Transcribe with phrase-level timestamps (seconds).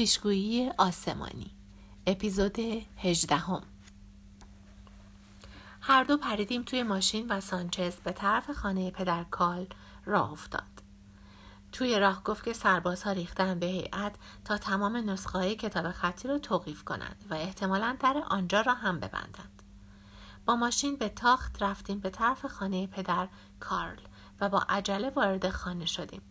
[0.00, 1.50] پیشگویی آسمانی
[2.06, 2.58] اپیزود
[2.96, 3.62] 18 هم.
[5.80, 9.66] هر دو پریدیم توی ماشین و سانچز به طرف خانه پدر کال
[10.04, 10.82] راه افتاد.
[11.72, 14.14] توی راه گفت که سربازها ریختن به هیئت
[14.44, 19.62] تا تمام نسخه کتاب خطی رو توقیف کنند و احتمالا در آنجا را هم ببندند.
[20.46, 23.28] با ماشین به تاخت رفتیم به طرف خانه پدر
[23.60, 24.02] کارل
[24.40, 26.22] و با عجله وارد خانه شدیم.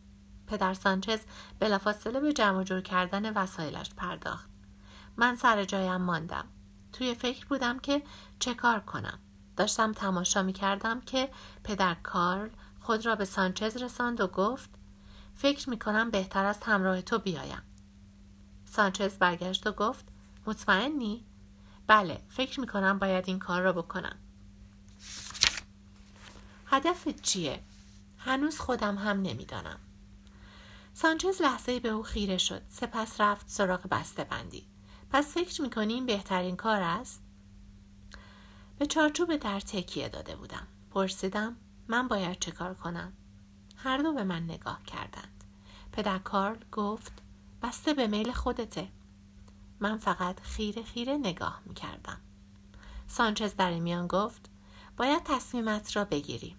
[0.49, 1.19] پدر سانچز
[1.59, 4.49] بلافاصله به جمع جور کردن وسایلش پرداخت.
[5.17, 6.45] من سر جایم ماندم.
[6.93, 8.03] توی فکر بودم که
[8.39, 9.19] چه کار کنم.
[9.57, 11.29] داشتم تماشا می کردم که
[11.63, 12.49] پدر کارل
[12.79, 14.69] خود را به سانچز رساند و گفت
[15.35, 17.61] فکر می کنم بهتر است همراه تو بیایم.
[18.65, 20.05] سانچز برگشت و گفت
[20.45, 21.25] مطمئنی؟
[21.87, 24.15] بله فکر می کنم باید این کار را بکنم.
[26.65, 27.63] هدف چیه؟
[28.17, 29.79] هنوز خودم هم نمی‌دانم.
[31.01, 32.61] سانچز لحظه به او خیره شد.
[32.69, 34.65] سپس رفت سراغ بسته بندی
[35.09, 37.21] پس فکر می‌کنیم بهترین کار است؟
[38.79, 40.67] به چارچوب در تکیه داده بودم.
[40.91, 41.55] پرسیدم
[41.87, 43.13] من باید چه کار کنم؟
[43.75, 45.43] هر دو به من نگاه کردند.
[45.91, 47.11] پدر کارل گفت
[47.61, 48.87] بسته به میل خودته.
[49.79, 52.21] من فقط خیره خیره نگاه می‌کردم.
[53.07, 54.49] سانچز در میان گفت
[54.97, 56.55] باید تصمیمت را بگیری.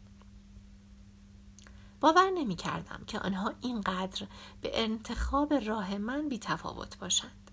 [2.00, 4.26] باور نمی کردم که آنها اینقدر
[4.60, 7.50] به انتخاب راه من بی تفاوت باشند.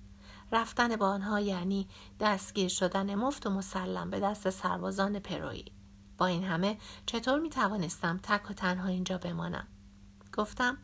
[0.51, 1.87] رفتن با آنها یعنی
[2.19, 5.71] دستگیر شدن مفت و مسلم به دست سربازان پرویی.
[6.17, 9.67] با این همه چطور می توانستم تک و تنها اینجا بمانم؟
[10.33, 10.77] گفتم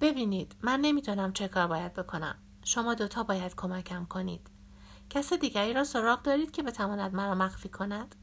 [0.00, 2.34] ببینید من نمی‌دانم چه کار باید بکنم.
[2.64, 4.50] شما دوتا باید کمکم کنید.
[5.10, 8.14] کس دیگری را سراغ دارید که بتواند مرا مخفی کند؟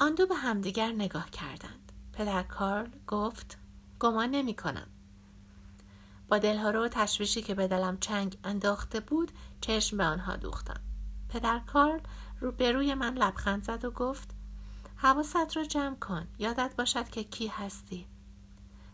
[0.00, 1.81] آن دو به همدیگر نگاه کردند.
[2.12, 3.58] پدر کارل گفت
[4.00, 4.86] گمان نمی کنم.
[6.28, 10.80] با دلهارو و تشویشی که به دلم چنگ انداخته بود چشم به آنها دوختم.
[11.28, 12.00] پدر کارل
[12.40, 14.30] رو به روی من لبخند زد و گفت
[14.96, 18.06] حواست را جمع کن یادت باشد که کی هستی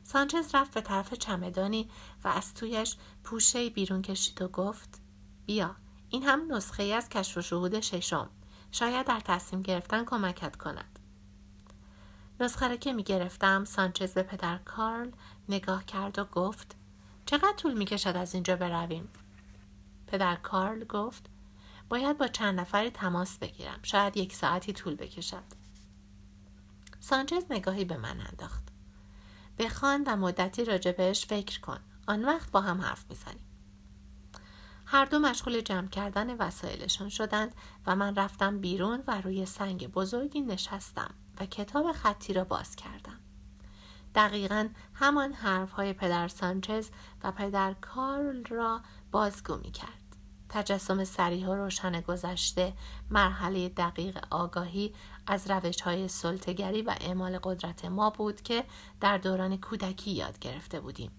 [0.03, 1.91] سانچز رفت به طرف چمدانی
[2.25, 5.01] و از تویش پوشه بیرون کشید و گفت
[5.47, 5.77] بیا
[6.09, 8.31] این هم نسخه ای از کشف و شهود ششم
[8.73, 10.98] شاید در تصمیم گرفتن کمکت کند
[12.41, 15.11] نسخه که می گرفتم سانچز به پدر کارل
[15.49, 16.77] نگاه کرد و گفت
[17.27, 19.09] چقدر طول می کشد از اینجا برویم؟
[20.07, 21.27] پدر کارل گفت
[21.89, 25.45] باید با چند نفری تماس بگیرم شاید یک ساعتی طول بکشد.
[27.01, 28.69] سانچز نگاهی به من انداخت.
[29.59, 31.81] بخوان و مدتی راجبش فکر کن.
[32.07, 33.45] آن وقت با هم حرف می‌زنیم.
[34.87, 37.55] هر دو مشغول جمع کردن وسایلشان شدند
[37.87, 41.15] و من رفتم بیرون و روی سنگ بزرگی نشستم.
[41.41, 43.19] و کتاب خطی را باز کردم.
[44.15, 46.91] دقیقا همان حرف های پدر سانچز
[47.25, 50.09] و پدر کارل را بازگو می کرد.
[50.49, 52.73] تجسم سریح و روشن گذشته
[53.11, 54.95] مرحله دقیق آگاهی
[55.27, 58.65] از روش های سلطگری و اعمال قدرت ما بود که
[59.01, 61.11] در دوران کودکی یاد گرفته بودیم.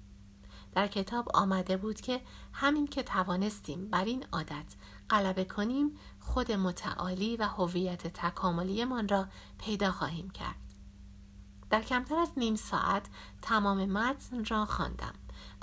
[0.71, 2.21] در کتاب آمده بود که
[2.53, 4.75] همین که توانستیم بر این عادت
[5.09, 5.97] غلبه کنیم
[6.33, 10.55] خود متعالی و هویت تکاملیمان را پیدا خواهیم کرد.
[11.69, 13.05] در کمتر از نیم ساعت
[13.41, 15.13] تمام متن را خواندم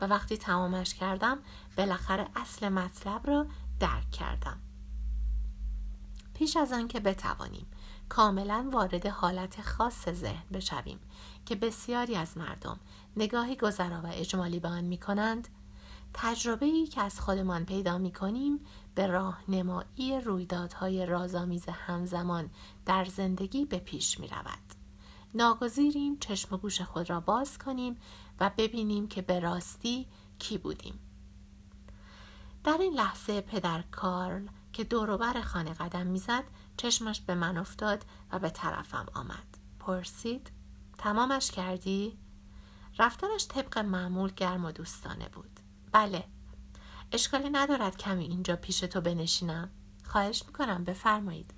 [0.00, 1.38] و وقتی تمامش کردم
[1.77, 3.47] بالاخره اصل مطلب را
[3.81, 4.60] درک کردم.
[6.34, 7.66] پیش از آن که بتوانیم
[8.09, 11.00] کاملا وارد حالت خاص ذهن بشویم
[11.47, 12.81] که بسیاری از مردم
[13.16, 15.48] نگاهی گذرا و اجمالی به آن می کنند
[16.15, 18.60] تجربه ای که از خودمان پیدا می کنیم
[18.97, 22.51] به راهنمایی رویدادهای رازآمیز همزمان
[22.87, 24.75] در زندگی به پیش می رود.
[25.34, 27.97] ناگزیریم چشم و گوش خود را باز کنیم
[28.41, 30.07] و ببینیم که به راستی
[30.39, 30.99] کی بودیم.
[32.65, 36.45] در این لحظه پدر کارل که دوروبر خانه قدم می‌زد
[36.77, 39.59] چشمش به من افتاد و به طرفم آمد.
[39.81, 40.51] پرسید
[40.99, 42.19] تمامش کردی؟
[42.99, 45.61] رفتارش طبق معمول گرم و دوستانه بود.
[45.93, 46.25] بله
[47.13, 49.71] اشکالی ندارد کمی اینجا پیش تو بنشینم
[50.05, 51.55] خواهش می‌کنم بفرمایید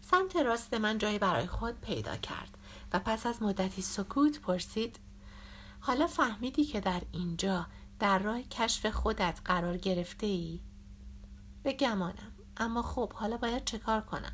[0.00, 2.58] سمت راست من جایی برای خود پیدا کرد
[2.92, 4.98] و پس از مدتی سکوت پرسید
[5.80, 7.66] حالا فهمیدی که در اینجا
[7.98, 10.60] در راه کشف خودت قرار گرفته ای؟
[11.62, 14.32] به گمانم اما خب حالا باید چه کار کنم؟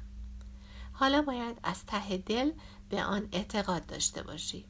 [0.92, 2.52] حالا باید از ته دل
[2.88, 4.66] به آن اعتقاد داشته باشی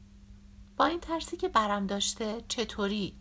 [0.77, 3.17] با این ترسی که برم داشته چطوری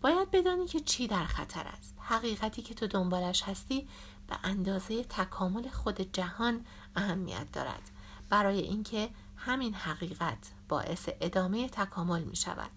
[0.00, 1.94] باید بدانی که چی در خطر است.
[1.98, 3.88] حقیقتی که تو دنبالش هستی
[4.26, 6.64] به اندازه تکامل خود جهان
[6.96, 7.90] اهمیت دارد.
[8.28, 12.70] برای اینکه همین حقیقت باعث ادامه تکامل می شود.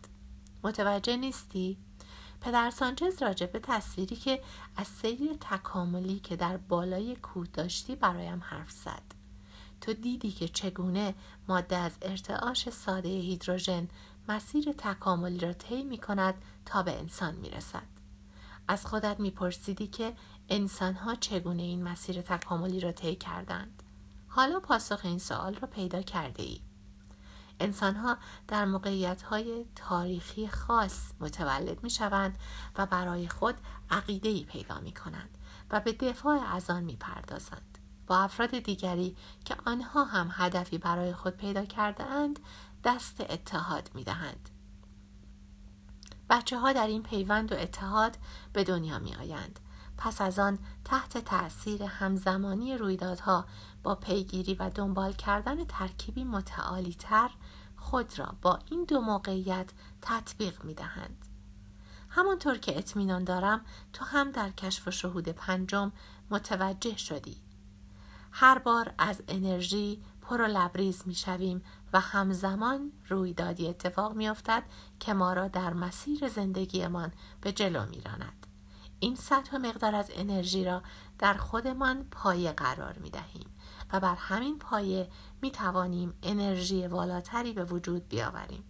[0.63, 1.77] متوجه نیستی؟
[2.41, 4.41] پدر سانچز راجع به تصویری که
[4.75, 9.21] از سیر تکاملی که در بالای کوه داشتی برایم حرف زد.
[9.81, 11.15] تو دیدی که چگونه
[11.47, 13.87] ماده از ارتعاش ساده هیدروژن
[14.27, 16.33] مسیر تکاملی را طی می کند
[16.65, 17.87] تا به انسان می رسد.
[18.67, 20.13] از خودت می پرسیدی که
[20.49, 23.83] انسان ها چگونه این مسیر تکاملی را طی کردند.
[24.27, 26.61] حالا پاسخ این سوال را پیدا کرده ای.
[27.59, 32.37] انسان ها در موقعیت های تاریخی خاص متولد می شوند
[32.77, 33.55] و برای خود
[33.89, 35.37] عقیده ای پیدا می کنند
[35.71, 37.77] و به دفاع از آن می پردازند.
[38.07, 39.15] با افراد دیگری
[39.45, 42.39] که آنها هم هدفی برای خود پیدا کرده اند
[42.83, 44.49] دست اتحاد می دهند.
[46.29, 48.17] بچه ها در این پیوند و اتحاد
[48.53, 49.59] به دنیا می آیند.
[49.97, 53.45] پس از آن تحت تأثیر همزمانی رویدادها
[53.83, 57.29] با پیگیری و دنبال کردن ترکیبی متعالی تر
[57.77, 59.69] خود را با این دو موقعیت
[60.01, 61.25] تطبیق می دهند.
[62.09, 65.91] همانطور که اطمینان دارم تو هم در کشف و شهود پنجم
[66.29, 67.37] متوجه شدی.
[68.31, 71.63] هر بار از انرژی پر و لبریز می شویم
[71.93, 74.63] و همزمان رویدادی اتفاق می افتد
[74.99, 77.11] که ما را در مسیر زندگیمان
[77.41, 78.47] به جلو می راند.
[78.99, 80.83] این سطح و مقدار از انرژی را
[81.19, 83.49] در خودمان پایه قرار می دهیم
[83.93, 85.09] و بر همین پایه
[85.41, 88.63] می توانیم انرژی والاتری به وجود بیاوریم.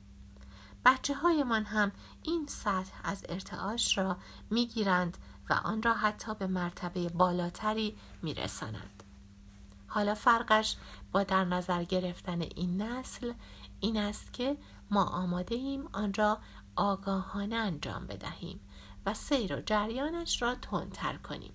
[0.86, 1.92] بچه های من هم
[2.24, 4.18] این سطح از ارتعاش را
[4.50, 5.18] می گیرند
[5.50, 9.04] و آن را حتی به مرتبه بالاتری می رسانند.
[9.94, 10.78] حالا فرقش
[11.12, 13.34] با در نظر گرفتن این نسل
[13.80, 14.58] این است که
[14.92, 16.38] ما آماده ایم آن را
[16.76, 18.60] آگاهانه انجام بدهیم
[19.06, 21.54] و سیر و جریانش را تندتر کنیم.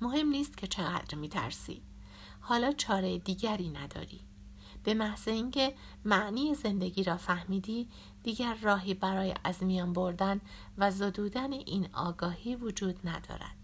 [0.00, 1.82] مهم نیست که چقدر می ترسی.
[2.40, 4.20] حالا چاره دیگری نداری.
[4.84, 7.88] به محض اینکه معنی زندگی را فهمیدی
[8.22, 10.40] دیگر راهی برای از میان بردن
[10.78, 13.61] و زدودن این آگاهی وجود ندارد.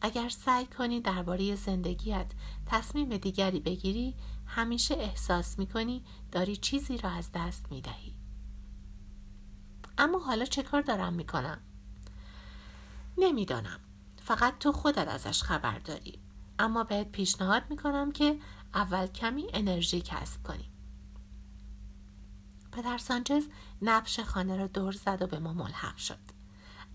[0.00, 2.32] اگر سعی کنی درباره زندگیت
[2.66, 4.14] تصمیم دیگری بگیری
[4.46, 8.14] همیشه احساس می‌کنی داری چیزی را از دست می‌دهی.
[9.98, 11.60] اما حالا چه کار دارم می‌کنم؟
[13.18, 13.80] نمی‌دانم.
[14.22, 16.18] فقط تو خودت ازش خبر داری.
[16.58, 18.38] اما بهت پیشنهاد می‌کنم که
[18.74, 20.70] اول کمی انرژی کسب کنی.
[22.72, 23.46] پدر سانچز
[23.82, 26.18] نبش خانه را دور زد و به ما ملحق شد.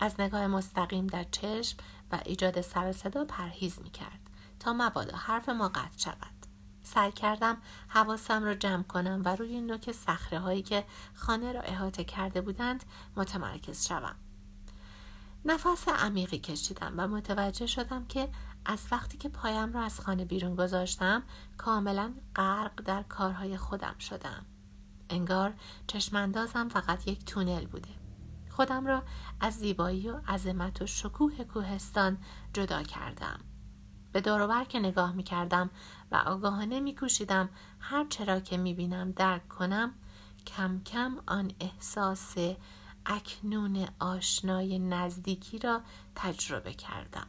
[0.00, 1.76] از نگاه مستقیم در چشم
[2.12, 4.20] و ایجاد سر صدا پرهیز می کرد
[4.60, 6.42] تا مبادا حرف ما قطع شود.
[6.82, 7.56] سعی کردم
[7.88, 12.84] حواسم را جمع کنم و روی نوک سخره هایی که خانه را احاطه کرده بودند
[13.16, 14.14] متمرکز شوم.
[15.44, 18.28] نفس عمیقی کشیدم و متوجه شدم که
[18.64, 21.22] از وقتی که پایم را از خانه بیرون گذاشتم
[21.56, 24.46] کاملا غرق در کارهای خودم شدم.
[25.10, 25.54] انگار
[25.86, 28.01] چشماندازم فقط یک تونل بوده.
[28.52, 29.02] خودم را
[29.40, 32.18] از زیبایی و عظمت و شکوه کوهستان
[32.52, 33.40] جدا کردم.
[34.12, 35.70] به دوروبر که نگاه می کردم
[36.10, 37.48] و آگاهانه می کوشیدم
[37.80, 39.94] هر چرا که می بینم درک کنم
[40.46, 42.34] کم کم آن احساس
[43.06, 45.80] اکنون آشنای نزدیکی را
[46.14, 47.26] تجربه کردم.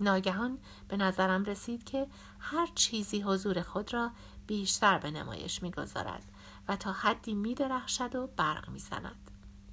[0.00, 0.58] ناگهان
[0.88, 2.06] به نظرم رسید که
[2.38, 4.10] هر چیزی حضور خود را
[4.46, 6.32] بیشتر به نمایش می‌گذارد
[6.68, 9.31] و تا حدی می درخشد و برق می‌زند.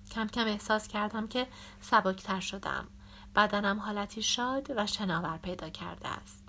[0.09, 1.47] کم کم احساس کردم که
[1.81, 2.87] سبکتر شدم
[3.35, 6.47] بدنم حالتی شاد و شناور پیدا کرده است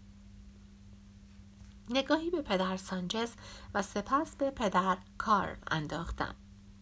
[1.91, 3.33] نگاهی به پدر سانجز
[3.75, 6.35] و سپس به پدر کار انداختم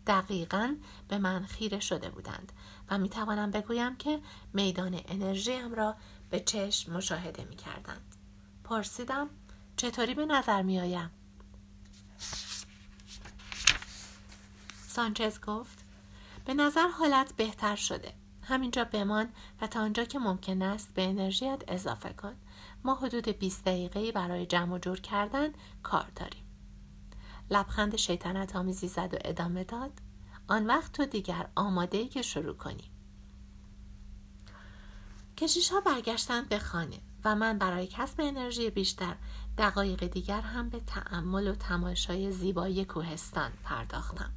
[0.06, 0.76] دقیقا
[1.08, 2.52] به من خیره شده بودند
[2.90, 4.20] و می توانم بگویم که
[4.52, 5.96] میدان انرژیم را
[6.30, 8.14] به چشم مشاهده می کردند.
[8.64, 9.30] پرسیدم
[9.76, 11.10] چطوری به نظر می آیم؟
[14.86, 15.77] سانچز گفت
[16.48, 18.12] به نظر حالت بهتر شده.
[18.42, 19.28] همینجا بمان
[19.60, 22.34] و تا آنجا که ممکن است به انرژیت اضافه کن.
[22.84, 25.52] ما حدود 20 دقیقه برای جمع و جور کردن
[25.82, 26.42] کار داریم.
[27.50, 29.92] لبخند شیطنت آمیزی زد و ادامه داد.
[30.48, 32.90] آن وقت تو دیگر آماده ای که شروع کنی.
[35.36, 39.16] کشیش ها برگشتند به خانه و من برای کسب انرژی بیشتر
[39.58, 44.32] دقایق دیگر هم به تعمل و تماشای زیبایی کوهستان پرداختم.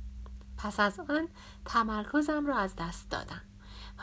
[0.64, 1.28] پس از آن
[1.66, 3.42] تمرکزم را از دست دادم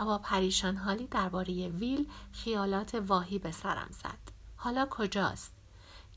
[0.00, 4.32] و با پریشان حالی درباره ویل خیالات واهی به سرم زد.
[4.56, 5.52] حالا کجاست؟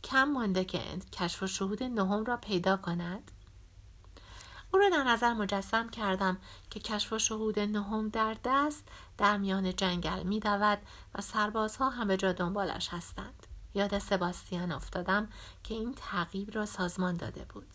[0.04, 0.80] کم مانده که
[1.12, 3.32] کشف و شهود نهم را پیدا کند؟
[4.74, 6.38] او را در نظر مجسم کردم
[6.70, 10.40] که کشف و شهود نهم در دست در میان جنگل می
[11.16, 13.48] و سربازها هم به جا دنبالش هستند.
[13.74, 15.30] یاد سباستیان افتادم
[15.64, 17.68] که این تعقیب را سازمان داده بود.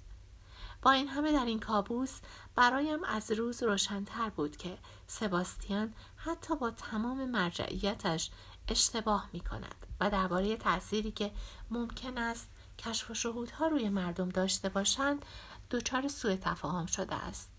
[0.83, 2.21] با این همه در این کابوس
[2.57, 8.31] برایم از روز روشنتر بود که سباستیان حتی با تمام مرجعیتش
[8.69, 11.33] اشتباه می کند و درباره تأثیری که
[11.71, 12.49] ممکن است
[12.79, 15.27] کشف و شهودها روی مردم داشته باشند
[15.71, 17.53] دچار سوء تفاهم شده است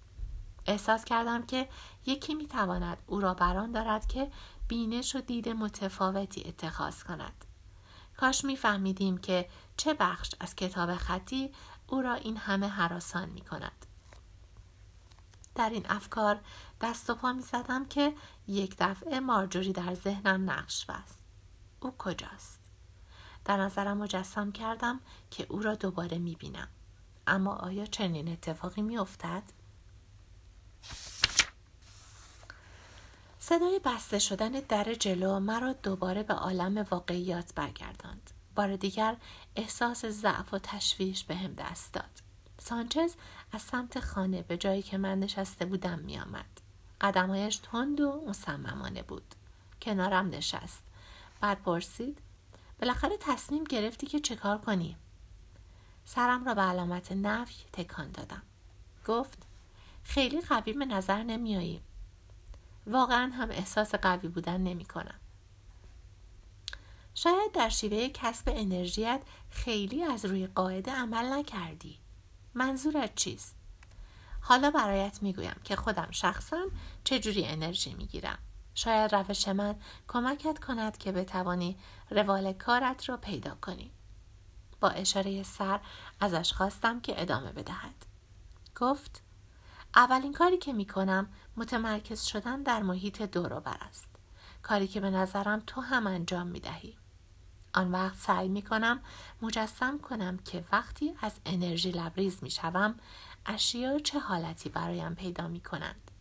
[0.66, 1.70] احساس کردم که
[2.06, 4.32] یکی می تواند او را بران دارد که
[4.68, 7.46] بینش و دید متفاوتی اتخاذ کند
[8.18, 11.52] کاش میفهمیدیم که چه بخش از کتاب خطی
[11.88, 13.87] او را این همه حراسان می کند.
[15.58, 16.40] در این افکار
[16.82, 18.14] دست و پا می زدم که
[18.48, 21.26] یک دفعه مارجوری در ذهنم نقش بست.
[21.80, 22.60] او کجاست؟
[23.46, 25.00] در نظرم مجسم کردم
[25.32, 26.68] که او را دوباره می بینم.
[27.28, 29.44] اما آیا چنین اتفاقی می افتد؟
[33.40, 38.32] صدای بسته شدن در جلو مرا دوباره به عالم واقعیات برگرداند.
[38.56, 39.18] بار دیگر
[39.56, 42.27] احساس ضعف و تشویش به هم دست داد.
[42.60, 43.16] سانچز
[43.52, 46.62] از سمت خانه به جایی که من نشسته بودم می آمد.
[47.02, 49.36] قدمهایش تند و مصممانه بود.
[49.82, 50.84] کنارم نشست.
[51.42, 52.20] بعد پرسید
[52.80, 54.98] بالاخره تصمیم گرفتی که چه کار کنی؟
[56.06, 58.42] سرم را به علامت نفی تکان دادم.
[59.08, 59.38] گفت
[60.04, 61.82] خیلی قوی به نظر نمیایی.
[62.88, 65.20] واقعا هم احساس قوی بودن نمی کنم.
[67.16, 72.00] شاید در شیوه کسب انرژیت خیلی از روی قاعده عمل نکردی.
[72.58, 73.56] منظورت چیست؟
[74.42, 76.66] حالا برایت می‌گویم که خودم شخصا
[77.04, 78.38] چجوری انرژی می‌گیرم.
[78.76, 79.76] شاید روش من
[80.08, 81.78] کمکت کند که بتوانی
[82.10, 83.92] روال کارت را پیدا کنی.
[84.80, 85.80] با اشاره سر
[86.20, 88.06] ازش خواستم که ادامه بدهد.
[88.76, 89.22] گفت
[89.96, 94.10] اولین کاری که می کنم متمرکز شدن در محیط دوروبر است.
[94.62, 96.98] کاری که به نظرم تو هم انجام می دهی.
[97.78, 99.00] آن وقت سعی می کنم
[99.42, 102.96] مجسم کنم که وقتی از انرژی لبریز می شوم
[103.46, 106.12] اشیا چه حالتی برایم پیدا می کنند.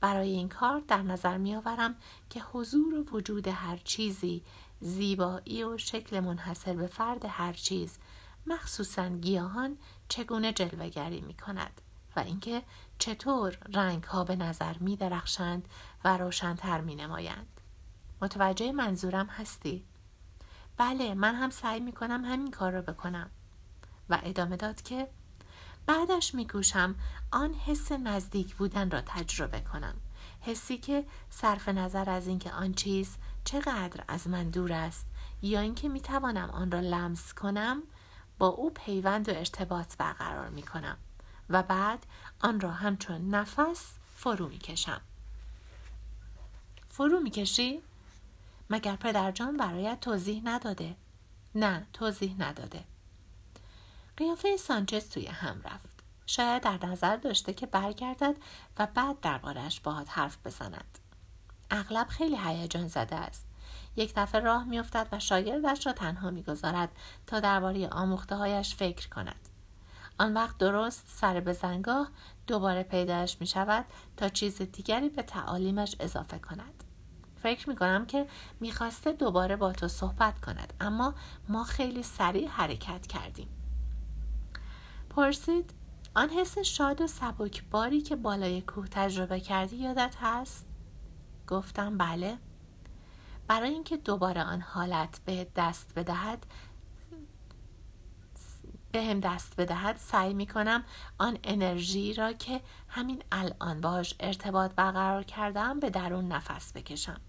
[0.00, 1.94] برای این کار در نظر می آورم
[2.30, 4.42] که حضور و وجود هر چیزی
[4.80, 7.98] زیبایی و شکل منحصر به فرد هر چیز
[8.46, 9.78] مخصوصا گیاهان
[10.08, 11.80] چگونه جلوگری می کند
[12.16, 12.62] و اینکه
[12.98, 15.68] چطور رنگ ها به نظر می درخشند
[16.04, 17.60] و روشنتر می نمایند.
[18.20, 19.84] متوجه منظورم هستی؟
[20.82, 23.30] بله من هم سعی می کنم همین کار را بکنم
[24.08, 25.08] و ادامه داد که
[25.86, 26.94] بعدش می گوشم
[27.30, 29.94] آن حس نزدیک بودن را تجربه کنم
[30.40, 35.06] حسی که صرف نظر از اینکه آن چیز چقدر از من دور است
[35.42, 37.82] یا اینکه می توانم آن را لمس کنم
[38.38, 40.96] با او پیوند و ارتباط برقرار می کنم
[41.50, 42.06] و بعد
[42.40, 45.00] آن را همچون نفس فرو می کشم.
[46.88, 47.82] فرو می کشی؟
[48.72, 50.96] مگر پدرجان برایت توضیح نداده؟
[51.54, 52.84] نه توضیح نداده.
[54.16, 56.02] قیافه سانچز توی هم رفت.
[56.26, 58.36] شاید در نظر داشته که برگردد
[58.78, 60.98] و بعد دربارهش باهات حرف بزند.
[61.70, 63.46] اغلب خیلی هیجان زده است.
[63.96, 66.88] یک دفعه راه میافتد و شاگردش را تنها می‌گذارد
[67.26, 69.48] تا درباره آموخته هایش فکر کند.
[70.18, 72.08] آن وقت درست سر به زنگاه
[72.46, 73.84] دوباره پیدایش می شود
[74.16, 76.84] تا چیز دیگری به تعالیمش اضافه کند.
[77.42, 78.26] فکر می کنم که
[78.60, 81.14] می‌خواسته دوباره با تو صحبت کند اما
[81.48, 83.48] ما خیلی سریع حرکت کردیم.
[85.10, 85.74] پرسید
[86.14, 87.06] آن حس شاد و
[87.70, 90.66] باری که بالای کوه تجربه کردی یادت هست؟
[91.48, 92.38] گفتم بله.
[93.48, 96.46] برای اینکه دوباره آن حالت به دست بدهد
[98.92, 100.84] به هم دست بدهد سعی می کنم
[101.18, 107.20] آن انرژی را که همین الان باش ارتباط برقرار کردم به درون نفس بکشم.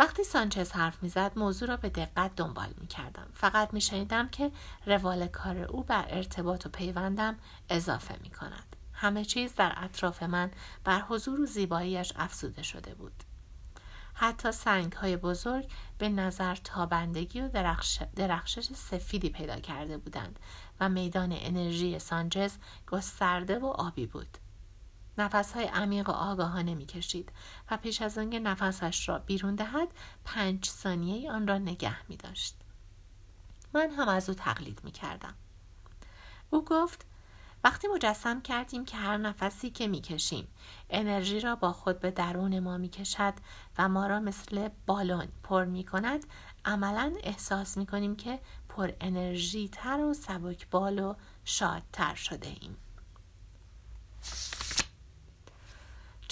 [0.00, 3.26] وقتی سانچز حرف می‌زد موضوع را به دقت دنبال می کردم.
[3.34, 4.52] فقط می شنیدم که
[4.86, 7.36] روال کار او بر ارتباط و پیوندم
[7.68, 8.76] اضافه می کند.
[8.92, 10.50] همه چیز در اطراف من
[10.84, 13.12] بر حضور و زیباییش افزوده شده بود.
[14.14, 18.02] حتی سنگ های بزرگ به نظر تابندگی و درخش...
[18.16, 20.38] درخشش سفیدی پیدا کرده بودند
[20.80, 22.52] و میدان انرژی سانجز
[22.86, 24.38] گسترده و آبی بود.
[25.18, 27.32] نفس های عمیق و آگاهانه می کشید
[27.70, 29.88] و پیش از آنکه نفسش را بیرون دهد
[30.24, 32.56] پنج ثانیه آن را نگه می داشت.
[33.72, 35.34] من هم از او تقلید می کردم.
[36.50, 37.06] او گفت
[37.64, 40.48] وقتی مجسم کردیم که هر نفسی که می‌کشیم
[40.90, 43.34] انرژی را با خود به درون ما می‌کشد
[43.78, 46.26] و ما را مثل بالون پر می‌کند
[46.64, 51.14] عملا احساس می‌کنیم که پر انرژی تر و سبک بال و
[51.44, 52.76] شادتر شده ایم.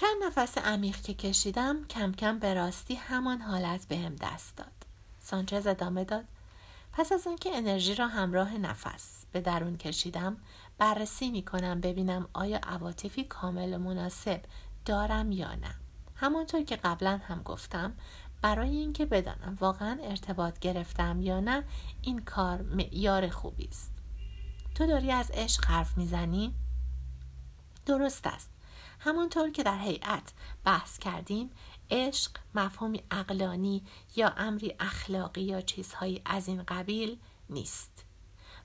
[0.01, 4.87] چند نفس عمیق که کشیدم کم کم به راستی همان حالت به هم دست داد.
[5.21, 6.25] سانچز ادامه داد.
[6.93, 10.37] پس از آنکه انرژی را همراه نفس به درون کشیدم
[10.79, 14.41] بررسی می کنم ببینم آیا عواطفی کامل و مناسب
[14.85, 15.75] دارم یا نه.
[16.15, 17.93] همانطور که قبلا هم گفتم
[18.43, 21.65] برای اینکه بدانم واقعا ارتباط گرفتم یا نه
[22.03, 23.93] این کار معیار خوبی است.
[24.75, 26.55] تو داری از عشق حرف می‌زنی؟
[27.87, 28.58] درست است.
[28.99, 30.33] همانطور که در هیئت
[30.65, 31.51] بحث کردیم
[31.91, 33.85] عشق مفهومی اقلانی
[34.17, 37.19] یا امری اخلاقی یا چیزهایی از این قبیل
[37.51, 38.05] نیست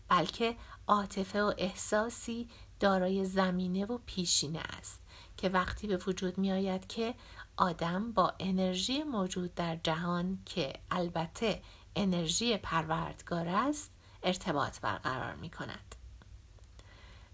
[0.09, 0.55] بلکه
[0.87, 2.47] عاطفه و احساسی
[2.79, 5.01] دارای زمینه و پیشینه است
[5.37, 7.15] که وقتی به وجود می آید که
[7.57, 11.61] آدم با انرژی موجود در جهان که البته
[11.95, 13.91] انرژی پروردگار است
[14.23, 15.95] ارتباط برقرار می کند.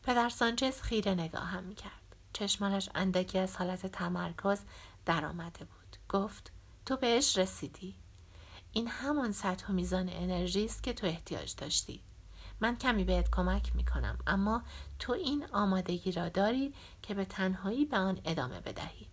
[0.04, 1.99] پدر سانچز خیره نگاه هم می کرد.
[2.34, 4.62] چشمانش اندکی از حالت تمرکز
[5.06, 5.98] در آمده بود.
[6.10, 6.52] گفت
[6.86, 7.96] تو بهش رسیدی.
[8.72, 12.02] این همان سطح و میزان انرژی است که تو احتیاج داشتی.
[12.60, 14.64] من کمی بهت کمک می کنم اما
[15.00, 19.08] تو این آمادگی را داری که به تنهایی به آن ادامه بدهی.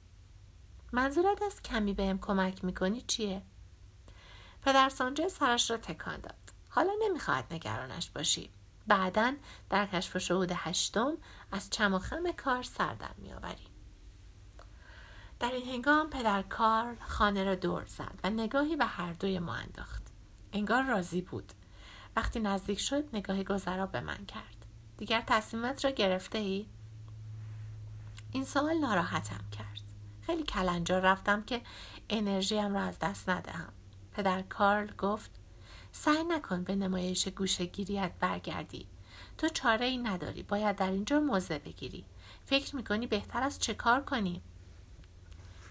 [0.93, 3.43] منظورت از کمی بهم کمک می‌کنی چیه؟
[4.63, 6.35] پدر سانجه سرش را تکان داد.
[6.69, 8.51] حالا نمی‌خواهد نگرانش باشی.
[8.87, 9.35] بعدا
[9.71, 11.17] در کشف شهود هشتم
[11.53, 13.69] از چم و خم کار سر در میآوریم.
[15.41, 19.55] در این هنگام پدر کار خانه را دور زد و نگاهی به هر دوی ما
[19.55, 20.03] انداخت.
[20.53, 21.53] انگار راضی بود.
[22.17, 24.67] وقتی نزدیک شد نگاهی گذرا به من کرد.
[24.97, 26.67] دیگر تصمیمت را گرفته ای؟
[28.33, 29.83] این سوال ناراحتم کرد.
[30.23, 31.63] خیلی کلنجار رفتم که
[32.11, 33.73] انرژیم را از دست ندهم.
[34.13, 35.31] پدر کارل گفت
[35.93, 38.87] سعی نکن به نمایش گوشگیریت برگردی.
[39.39, 40.43] تو چاره ای نداری.
[40.43, 42.05] باید در اینجا موضع بگیری.
[42.47, 44.43] فکر می‌کنی بهتر از چه کار کنی؟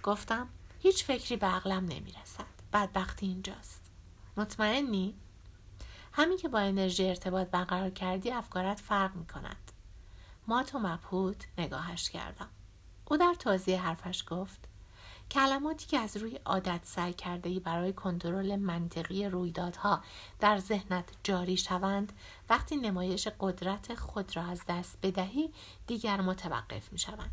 [0.04, 2.46] گفتم هیچ فکری به عقلم نمی‌رسد.
[2.74, 3.92] بدبختی اینجاست.
[4.38, 5.16] مطمئنی؟
[6.12, 9.72] همین که با انرژی ارتباط برقرار کردی افکارت فرق می کند.
[10.48, 12.50] ما تو مبهوت نگاهش کردم.
[13.06, 14.60] او در توضیح حرفش گفت
[15.32, 20.04] کلماتی که از روی عادت سعی کرده ای برای کنترل منطقی رویدادها
[20.40, 22.14] در ذهنت جاری شوند
[22.50, 25.54] وقتی نمایش قدرت خود را از دست بدهی
[25.88, 27.32] دیگر متوقف می شوند.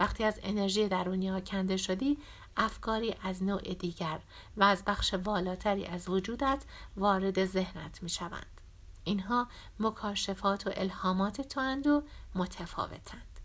[0.00, 2.18] وقتی از انرژی درونی ها کنده شدی
[2.56, 4.20] افکاری از نوع دیگر
[4.56, 6.64] و از بخش والاتری از وجودت
[6.96, 8.60] وارد ذهنت می شوند.
[9.04, 9.48] اینها
[9.80, 12.00] مکاشفات و الهامات تو و
[12.34, 13.40] متفاوتند.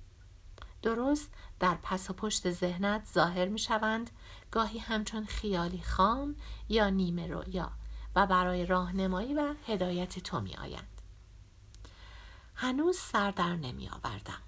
[0.81, 4.11] درست در پس و پشت ذهنت ظاهر می شوند
[4.51, 6.35] گاهی همچون خیالی خام
[6.69, 7.71] یا نیمه رویا
[8.15, 11.01] و برای راهنمایی و هدایت تو می آیند.
[12.55, 14.41] هنوز سر در نمی آوردم.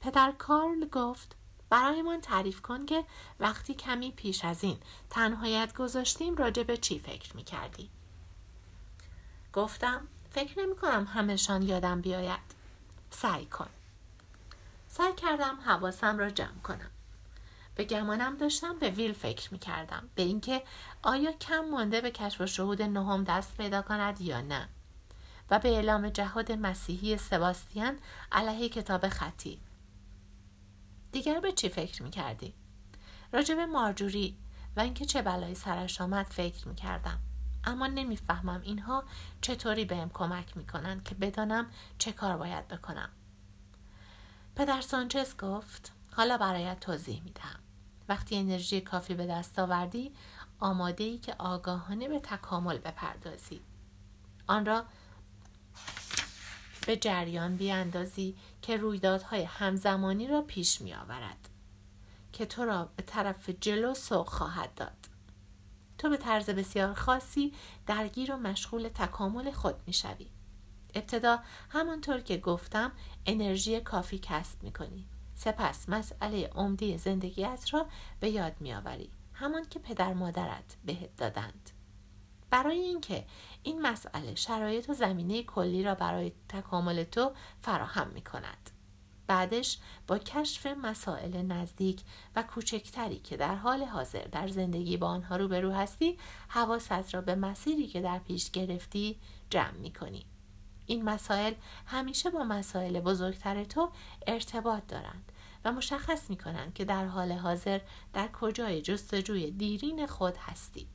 [0.00, 1.36] پدر کارل گفت
[1.70, 3.04] برایمان تعریف کن که
[3.40, 4.78] وقتی کمی پیش از این
[5.10, 7.90] تنهایت گذاشتیم راجع به چی فکر می کردی؟
[9.52, 12.54] گفتم فکر نمی کنم همشان یادم بیاید.
[13.10, 13.68] سعی کن.
[14.94, 16.90] سعی کردم حواسم را جمع کنم.
[17.74, 20.08] به گمانم داشتم به ویل فکر می کردم.
[20.14, 20.62] به اینکه
[21.02, 24.68] آیا کم مانده به کشف و شهود نهم دست پیدا کند یا نه.
[25.50, 27.98] و به اعلام جهاد مسیحی سباستیان
[28.32, 29.60] علیه کتاب خطی
[31.12, 32.54] دیگر به چی فکر می کردی؟
[33.32, 34.38] راجب مارجوری
[34.76, 37.18] و اینکه چه بلایی سرش آمد فکر می کردم.
[37.64, 39.04] اما نمی‌فهمم اینها
[39.40, 41.66] چطوری بهم کمک می‌کنن که بدانم
[41.98, 43.08] چه کار باید بکنم.
[44.56, 47.60] پدر سانچز گفت حالا برایت توضیح می‌دهم.
[48.08, 50.12] وقتی انرژی کافی به دست آوردی
[50.60, 53.60] آماده ای که آگاهانه به تکامل بپردازی.
[54.46, 54.84] آن را
[56.86, 61.48] به جریان بیاندازی که رویدادهای همزمانی را پیش می آورد
[62.32, 65.08] که تو را به طرف جلو سوق خواهد داد
[65.98, 67.52] تو به طرز بسیار خاصی
[67.86, 70.26] درگیر و مشغول تکامل خود می شوی.
[70.94, 71.38] ابتدا
[71.70, 72.92] همانطور که گفتم
[73.26, 75.06] انرژی کافی کسب می کنی.
[75.34, 77.86] سپس مسئله عمدی زندگیت را
[78.20, 79.10] به یاد می آوری.
[79.34, 81.70] همان که پدر مادرت بهت دادند.
[82.50, 83.24] برای اینکه
[83.62, 88.70] این مسئله شرایط و زمینه کلی را برای تکامل تو فراهم می کند.
[89.26, 92.00] بعدش با کشف مسائل نزدیک
[92.36, 97.34] و کوچکتری که در حال حاضر در زندگی با آنها روبرو هستی حواست را به
[97.34, 99.18] مسیری که در پیش گرفتی
[99.50, 100.26] جمع می کنی.
[100.92, 101.54] این مسائل
[101.86, 103.90] همیشه با مسائل بزرگتر تو
[104.26, 105.32] ارتباط دارند
[105.64, 107.80] و مشخص می کنند که در حال حاضر
[108.12, 110.88] در کجای جستجوی دیرین خود هستی.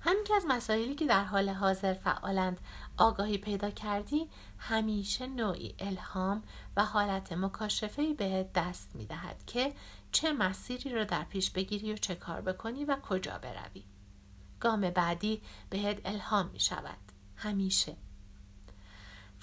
[0.00, 2.60] همین که از مسائلی که در حال حاضر فعالند
[2.96, 6.42] آگاهی پیدا کردی همیشه نوعی الهام
[6.76, 9.72] و حالت مکاشفه بهت دست می دهد که
[10.12, 13.84] چه مسیری رو در پیش بگیری و چه کار بکنی و کجا بروی.
[14.60, 16.98] گام بعدی بهت الهام می شود
[17.36, 17.96] همیشه.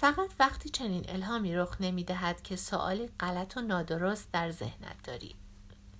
[0.03, 5.35] فقط وقتی چنین الهامی رخ نمی دهد که سوالی غلط و نادرست در ذهنت داری.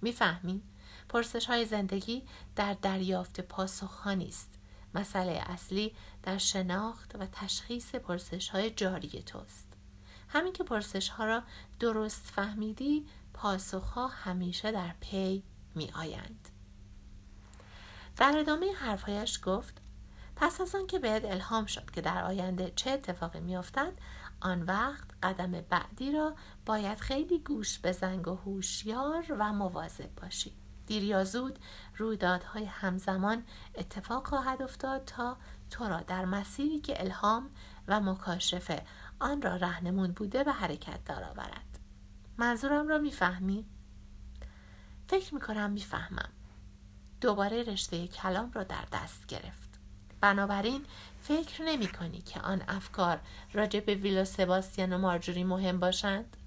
[0.02, 0.62] می‌فهمی؟
[1.10, 2.24] پرسش های زندگی
[2.56, 4.50] در دریافت پاسخ ها نیست.
[4.96, 9.68] مسئله اصلی در شناخت و تشخیص پرسش های جاری توست.
[10.30, 11.44] همین که پرسش ها را
[11.80, 15.44] درست فهمیدی پاسخ ها همیشه در پی
[15.76, 16.50] می آیند
[18.18, 19.83] در ادامه حرفهایش گفت
[20.44, 23.94] پس از آن که بهت الهام شد که در آینده چه اتفاقی میافتد
[24.42, 30.54] آن وقت قدم بعدی را باید خیلی گوش به زنگ و هوشیار و مواظب باشی.
[30.88, 31.60] دیر یا زود
[31.98, 33.44] رویدادهای همزمان
[33.76, 35.38] اتفاق خواهد افتاد تا
[35.70, 37.50] تو را در مسیری که الهام
[37.88, 38.86] و مکاشفه
[39.20, 41.80] آن را رهنمون بوده به حرکت درآورد
[42.38, 43.66] منظورم را می‌فهمی؟
[45.08, 46.30] فکر می‌کنم می‌فهمم.
[47.22, 49.63] دوباره رشته کلام را در دست گرفت.
[50.24, 50.86] بنابراین
[51.22, 53.20] فکر نمی کنی که آن افکار
[53.54, 56.38] راجع به ویلا سباستیان و مارجوری مهم باشند؟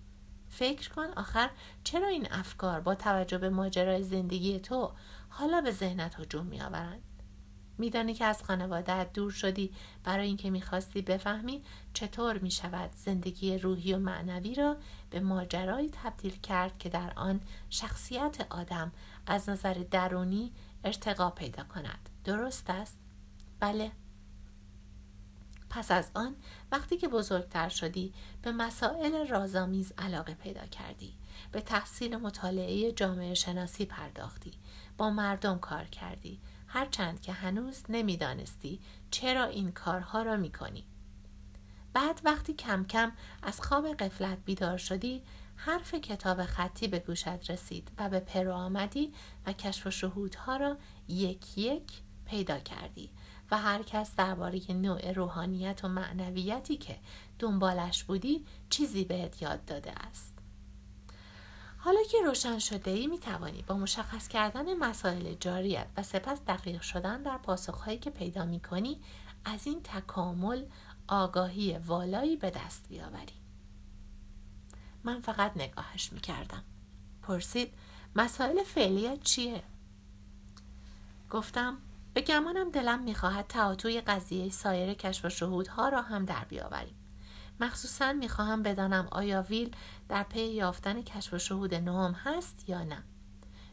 [0.50, 1.50] فکر کن آخر
[1.84, 4.92] چرا این افکار با توجه به ماجرای زندگی تو
[5.28, 7.02] حالا به ذهنت هجوم می آورند؟
[7.78, 9.72] میدانی که از خانوادت دور شدی
[10.04, 11.62] برای اینکه می‌خواستی بفهمی
[11.94, 14.76] چطور می شود زندگی روحی و معنوی را
[15.10, 18.92] به ماجرایی تبدیل کرد که در آن شخصیت آدم
[19.26, 20.52] از نظر درونی
[20.84, 23.06] ارتقا پیدا کند درست است
[23.61, 23.92] بله.
[25.71, 26.37] پس از آن
[26.73, 31.14] وقتی که بزرگتر شدی به مسائل رازآمیز علاقه پیدا کردی.
[31.53, 34.53] به تحصیل مطالعه جامعه شناسی پرداختی.
[34.99, 36.40] با مردم کار کردی.
[36.66, 40.85] هرچند که هنوز نمی‌دانستی چرا این کارها را می‌کنی.
[41.92, 45.23] بعد وقتی کم کم از خواب قفلت بیدار شدی
[45.57, 49.12] حرف کتاب خطی به گوشت رسید و به پرو آمدی
[49.47, 50.77] و کشف و شهودها را
[51.09, 51.92] یک یک
[52.25, 53.11] پیدا کردی.
[53.50, 56.98] و هر کس درباره نوع روحانیت و معنویتی که
[57.38, 60.38] دنبالش بودی چیزی بهت یاد داده است.
[61.78, 66.82] حالا که روشن شده ای می توانی با مشخص کردن مسائل جاریت و سپس دقیق
[66.82, 69.00] شدن در پاسخهایی که پیدا می کنی
[69.44, 70.64] از این تکامل
[71.09, 73.35] آگاهی والایی به دست بیاوری.
[75.04, 76.62] من فقط نگاهش می کردم
[77.22, 77.74] پرسید
[78.16, 79.62] مسائل فعلیت چیه؟
[81.30, 81.78] گفتم
[82.16, 86.96] به گمانم دلم می‌خواهد تعاطوی قضیه سایر کشف و شهودها را هم در بیاوریم.
[87.61, 89.76] مخصوصا می‌خواهم بدانم آیا ویل
[90.09, 93.02] در پی یافتن کشف و شهود نهم هست یا نه.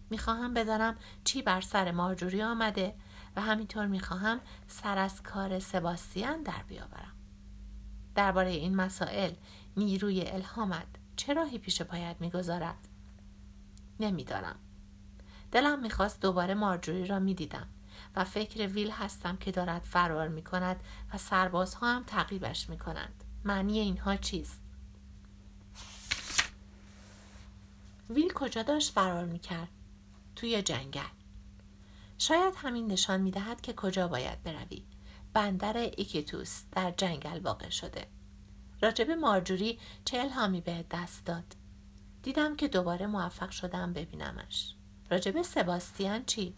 [0.10, 2.96] می‌خواهم بدانم چی بر سر مارجوری آمده
[3.36, 7.14] و همینطور می‌خواهم سر از کار سباستیان در بیاورم.
[8.16, 9.32] درباره این مسائل
[9.78, 12.88] نیروی الهامت چه راهی پیش پایت می‌گذارد؟
[14.00, 14.56] نمی‌دانم.
[15.52, 17.68] دلم می‌خواست دوباره مارجوری را می‌دیدم.
[18.16, 23.24] و فکر ویل هستم که دارد فرار می کند و سربازها هم تعقیبش می کنند.
[23.44, 24.62] معنی اینها چیست؟
[28.10, 29.70] ویل کجا داشت فرار می کرد؟
[30.36, 31.02] توی جنگل.
[32.18, 34.84] شاید همین نشان می دهد که کجا باید بروی.
[35.34, 38.08] بندر ایکیتوس در جنگل واقع شده.
[38.82, 41.56] راجب مارجوری چه الهامی به دست داد؟
[42.24, 44.76] دیدم که دوباره موفق شدم ببینمش.
[45.12, 46.56] راجب سباستیان چی؟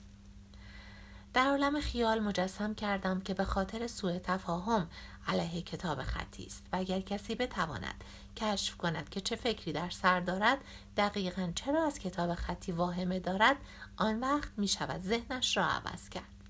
[1.36, 4.90] در عالم خیال مجسم کردم که به خاطر سوء تفاهم
[5.28, 8.04] علیه کتاب خطی است و اگر کسی بتواند
[8.36, 10.58] کشف کند که چه فکری در سر دارد
[10.98, 13.56] دقیقا چرا از کتاب خطی واهمه دارد
[13.98, 16.44] آن وقت می شود ذهنش را عوض کرد.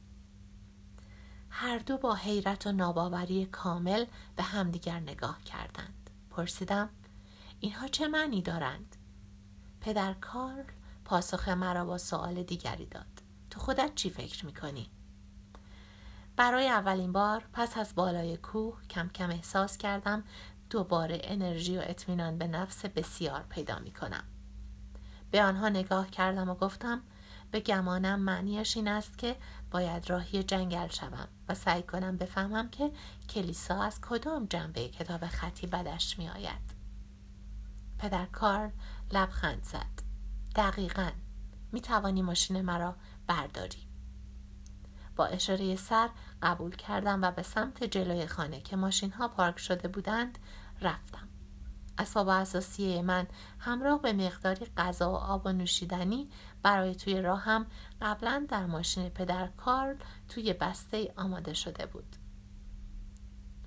[1.49, 6.09] هر دو با حیرت و ناباوری کامل به همدیگر نگاه کردند.
[6.29, 6.89] پرسیدم
[7.59, 8.95] اینها چه معنی دارند؟
[9.81, 10.63] پدر کارل
[11.05, 13.14] پاسخ مرا با سوال دیگری داد.
[13.55, 14.89] تو خودت چی فکر می‌کنی؟
[16.35, 20.23] برای اولین بار پس از بالای کوه کم کم احساس کردم
[20.69, 24.23] دوباره انرژی و اطمینان به نفس بسیار پیدا می کنم.
[25.31, 27.01] به آنها نگاه کردم و گفتم
[27.51, 29.35] به گمانم معنیش این است که
[29.71, 32.91] باید راهی جنگل شوم و سعی کنم بفهمم که
[33.29, 36.75] کلیسا از کدام جنبه کتاب خطی بدش می آید.
[37.99, 38.71] پدر کار
[39.11, 40.01] لبخند زد.
[40.55, 41.09] دقیقا
[41.75, 42.95] می توانی ماشین مرا
[43.27, 43.87] برداری.
[45.15, 46.09] با اشاره سر
[46.41, 50.39] قبول کردم و به سمت جلوی خانه که ماشین ها پارک شده بودند
[50.81, 51.27] رفتم.
[51.97, 53.27] اسباب اساسی من
[53.59, 56.29] همراه به مقداری غذا و آب و نوشیدنی
[56.63, 57.65] برای توی راهم
[58.01, 59.95] قبلا در ماشین پدر کارل
[60.29, 62.15] توی بسته آماده شده بود.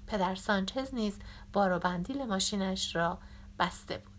[0.07, 1.19] پدر سانچز نیز
[1.53, 3.19] بار و بندیل ماشینش را
[3.59, 4.18] بسته بود.